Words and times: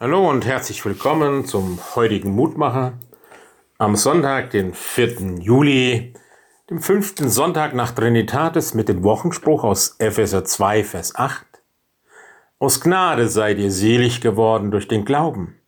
Hallo 0.00 0.30
und 0.30 0.46
herzlich 0.46 0.84
willkommen 0.84 1.44
zum 1.44 1.80
heutigen 1.96 2.30
Mutmacher 2.30 2.92
am 3.78 3.96
Sonntag, 3.96 4.50
den 4.50 4.72
4. 4.72 5.40
Juli, 5.40 6.14
dem 6.70 6.80
fünften 6.80 7.28
Sonntag 7.28 7.74
nach 7.74 7.90
Trinitatis 7.90 8.74
mit 8.74 8.88
dem 8.88 9.02
Wochenspruch 9.02 9.64
aus 9.64 9.96
Epheser 9.98 10.44
2, 10.44 10.84
Vers 10.84 11.16
8. 11.16 11.44
Aus 12.60 12.80
Gnade 12.80 13.26
seid 13.26 13.58
ihr 13.58 13.72
selig 13.72 14.20
geworden 14.20 14.70
durch 14.70 14.86
den 14.86 15.04
Glauben. 15.04 15.60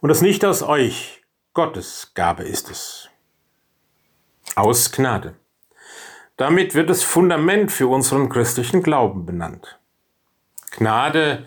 Und 0.00 0.08
es 0.08 0.22
nicht 0.22 0.46
aus 0.46 0.62
euch, 0.62 1.22
Gottes 1.52 2.12
Gabe 2.14 2.44
ist 2.44 2.70
es. 2.70 3.10
Aus 4.54 4.90
Gnade. 4.90 5.34
Damit 6.38 6.74
wird 6.74 6.88
das 6.88 7.02
Fundament 7.02 7.70
für 7.70 7.88
unseren 7.88 8.30
christlichen 8.30 8.82
Glauben 8.82 9.26
benannt. 9.26 9.78
Gnade 10.70 11.46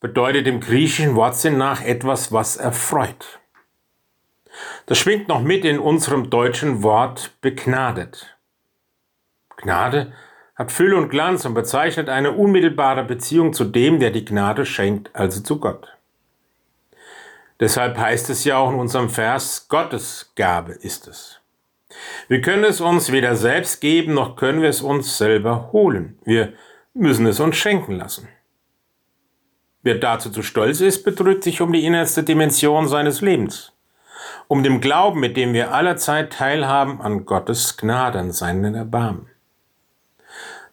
bedeutet 0.00 0.46
im 0.46 0.60
griechischen 0.60 1.14
Wortsinn 1.14 1.58
nach 1.58 1.82
etwas, 1.82 2.32
was 2.32 2.56
erfreut. 2.56 3.40
Das 4.86 4.98
schwingt 4.98 5.28
noch 5.28 5.40
mit 5.40 5.64
in 5.64 5.78
unserem 5.78 6.30
deutschen 6.30 6.82
Wort 6.82 7.32
begnadet. 7.40 8.36
Gnade 9.56 10.12
hat 10.54 10.72
Fülle 10.72 10.96
und 10.96 11.08
Glanz 11.08 11.44
und 11.44 11.54
bezeichnet 11.54 12.08
eine 12.08 12.32
unmittelbare 12.32 13.04
Beziehung 13.04 13.52
zu 13.52 13.64
dem, 13.64 14.00
der 14.00 14.10
die 14.10 14.24
Gnade 14.24 14.66
schenkt, 14.66 15.14
also 15.14 15.40
zu 15.40 15.60
Gott. 15.60 15.96
Deshalb 17.60 17.98
heißt 17.98 18.30
es 18.30 18.44
ja 18.44 18.56
auch 18.56 18.72
in 18.72 18.78
unserem 18.78 19.10
Vers, 19.10 19.66
Gottes 19.68 20.32
Gabe 20.36 20.72
ist 20.72 21.08
es. 21.08 21.40
Wir 22.28 22.40
können 22.40 22.64
es 22.64 22.80
uns 22.80 23.10
weder 23.10 23.34
selbst 23.34 23.80
geben, 23.80 24.14
noch 24.14 24.36
können 24.36 24.62
wir 24.62 24.68
es 24.68 24.82
uns 24.82 25.18
selber 25.18 25.70
holen. 25.72 26.18
Wir 26.24 26.52
müssen 26.94 27.26
es 27.26 27.40
uns 27.40 27.56
schenken 27.56 27.96
lassen. 27.96 28.28
Wer 29.88 29.94
dazu 29.94 30.28
zu 30.28 30.42
stolz 30.42 30.82
ist, 30.82 31.02
betrügt 31.02 31.42
sich 31.42 31.62
um 31.62 31.72
die 31.72 31.86
innerste 31.86 32.22
Dimension 32.22 32.86
seines 32.88 33.22
Lebens, 33.22 33.72
um 34.46 34.62
dem 34.62 34.82
Glauben, 34.82 35.18
mit 35.18 35.38
dem 35.38 35.54
wir 35.54 35.72
allerzeit 35.72 36.30
teilhaben 36.30 37.00
an 37.00 37.24
Gottes 37.24 37.78
Gnade, 37.78 38.18
an 38.18 38.30
seinen 38.30 38.74
Erbarmen. 38.74 39.28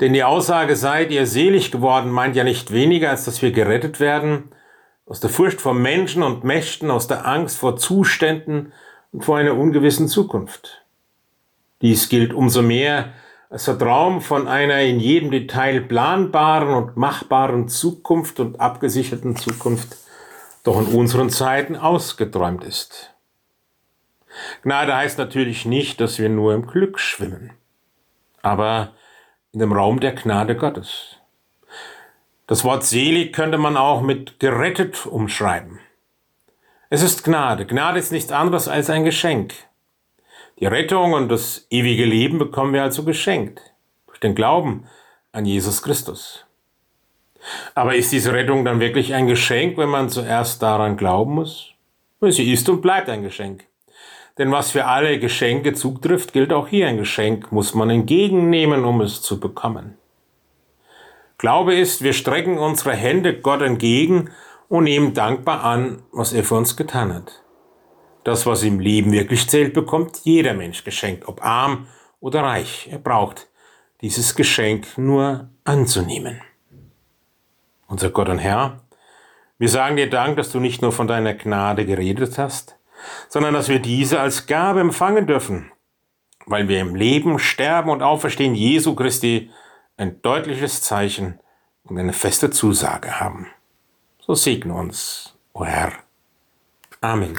Denn 0.00 0.14
die 0.14 0.24
Aussage 0.24 0.76
seid 0.76 1.10
ihr 1.10 1.26
selig 1.26 1.70
geworden 1.70 2.10
meint 2.10 2.36
ja 2.36 2.42
nicht 2.42 2.72
weniger, 2.72 3.10
als 3.10 3.26
dass 3.26 3.42
wir 3.42 3.52
gerettet 3.52 4.00
werden 4.00 4.44
aus 5.04 5.20
der 5.20 5.28
Furcht 5.28 5.60
vor 5.60 5.74
Menschen 5.74 6.22
und 6.22 6.42
Mächten, 6.42 6.90
aus 6.90 7.06
der 7.06 7.26
Angst 7.26 7.58
vor 7.58 7.76
Zuständen 7.76 8.72
und 9.12 9.26
vor 9.26 9.36
einer 9.36 9.58
ungewissen 9.58 10.08
Zukunft. 10.08 10.86
Dies 11.82 12.08
gilt 12.08 12.32
umso 12.32 12.62
mehr, 12.62 13.12
der 13.52 13.78
Traum 13.78 14.22
von 14.22 14.48
einer 14.48 14.80
in 14.80 14.98
jedem 14.98 15.30
Detail 15.30 15.82
planbaren 15.82 16.70
und 16.70 16.96
machbaren 16.96 17.68
Zukunft 17.68 18.40
und 18.40 18.60
abgesicherten 18.60 19.36
Zukunft 19.36 19.98
doch 20.64 20.80
in 20.80 20.86
unseren 20.86 21.28
Zeiten 21.28 21.76
ausgeträumt 21.76 22.64
ist. 22.64 23.12
Gnade 24.62 24.96
heißt 24.96 25.18
natürlich 25.18 25.66
nicht, 25.66 26.00
dass 26.00 26.18
wir 26.18 26.30
nur 26.30 26.54
im 26.54 26.66
Glück 26.66 26.98
schwimmen, 26.98 27.52
aber 28.40 28.94
in 29.52 29.60
dem 29.60 29.74
Raum 29.74 30.00
der 30.00 30.14
Gnade 30.14 30.56
Gottes. 30.56 31.18
Das 32.46 32.64
Wort 32.64 32.84
selig 32.84 33.34
könnte 33.34 33.58
man 33.58 33.76
auch 33.76 34.00
mit 34.00 34.40
gerettet 34.40 35.04
umschreiben. 35.04 35.78
Es 36.88 37.02
ist 37.02 37.22
Gnade. 37.22 37.66
Gnade 37.66 37.98
ist 37.98 38.12
nichts 38.12 38.32
anderes 38.32 38.66
als 38.66 38.88
ein 38.88 39.04
Geschenk. 39.04 39.52
Die 40.58 40.66
Rettung 40.66 41.12
und 41.12 41.28
das 41.28 41.66
ewige 41.70 42.04
Leben 42.04 42.38
bekommen 42.38 42.72
wir 42.72 42.82
also 42.82 43.04
geschenkt 43.04 43.60
durch 44.06 44.20
den 44.20 44.34
Glauben 44.34 44.84
an 45.32 45.46
Jesus 45.46 45.82
Christus. 45.82 46.44
Aber 47.74 47.96
ist 47.96 48.12
diese 48.12 48.32
Rettung 48.32 48.64
dann 48.64 48.80
wirklich 48.80 49.14
ein 49.14 49.26
Geschenk, 49.26 49.76
wenn 49.76 49.88
man 49.88 50.08
zuerst 50.08 50.62
daran 50.62 50.96
glauben 50.96 51.34
muss? 51.34 51.70
Sie 52.20 52.52
ist 52.52 52.68
und 52.68 52.82
bleibt 52.82 53.08
ein 53.08 53.22
Geschenk. 53.22 53.64
Denn 54.38 54.52
was 54.52 54.70
für 54.70 54.86
alle 54.86 55.18
Geschenke 55.18 55.72
zutrifft, 55.74 56.32
gilt 56.32 56.52
auch 56.52 56.68
hier 56.68 56.86
ein 56.86 56.96
Geschenk, 56.96 57.50
muss 57.52 57.74
man 57.74 57.90
entgegennehmen, 57.90 58.84
um 58.84 59.00
es 59.00 59.20
zu 59.22 59.40
bekommen. 59.40 59.98
Glaube 61.36 61.74
ist, 61.74 62.02
wir 62.02 62.12
strecken 62.12 62.58
unsere 62.58 62.94
Hände 62.94 63.38
Gott 63.40 63.62
entgegen 63.62 64.30
und 64.68 64.84
nehmen 64.84 65.12
dankbar 65.12 65.64
an, 65.64 66.02
was 66.12 66.32
er 66.32 66.44
für 66.44 66.54
uns 66.54 66.76
getan 66.76 67.12
hat. 67.12 67.42
Das, 68.24 68.46
was 68.46 68.62
im 68.62 68.78
Leben 68.78 69.12
wirklich 69.12 69.48
zählt, 69.48 69.74
bekommt 69.74 70.20
jeder 70.24 70.54
Mensch 70.54 70.84
geschenkt, 70.84 71.26
ob 71.26 71.44
arm 71.44 71.88
oder 72.20 72.42
reich. 72.42 72.88
Er 72.90 72.98
braucht 72.98 73.48
dieses 74.00 74.34
Geschenk 74.34 74.96
nur 74.96 75.48
anzunehmen. 75.64 76.40
Unser 77.88 78.10
Gott 78.10 78.28
und 78.28 78.38
Herr, 78.38 78.80
wir 79.58 79.68
sagen 79.68 79.96
dir 79.96 80.08
Dank, 80.08 80.36
dass 80.36 80.50
du 80.50 80.60
nicht 80.60 80.82
nur 80.82 80.92
von 80.92 81.06
deiner 81.06 81.34
Gnade 81.34 81.84
geredet 81.84 82.38
hast, 82.38 82.76
sondern 83.28 83.54
dass 83.54 83.68
wir 83.68 83.80
diese 83.80 84.20
als 84.20 84.46
Gabe 84.46 84.80
empfangen 84.80 85.26
dürfen, 85.26 85.70
weil 86.46 86.68
wir 86.68 86.80
im 86.80 86.94
Leben, 86.94 87.38
Sterben 87.38 87.90
und 87.90 88.02
Auferstehen 88.02 88.54
Jesu 88.54 88.94
Christi 88.94 89.50
ein 89.96 90.22
deutliches 90.22 90.80
Zeichen 90.82 91.38
und 91.84 91.98
eine 91.98 92.12
feste 92.12 92.50
Zusage 92.50 93.20
haben. 93.20 93.48
So 94.20 94.34
segne 94.34 94.74
uns, 94.74 95.36
o 95.52 95.64
Herr. 95.64 95.92
Amen. 97.00 97.38